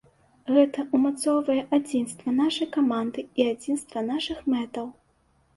Гэта 0.53 0.85
умацоўвае 0.99 1.57
адзінства 1.77 2.33
нашай 2.39 2.71
каманды 2.79 3.27
і 3.43 3.47
адзінства 3.53 4.07
нашых 4.11 4.37
мэтаў. 4.57 4.85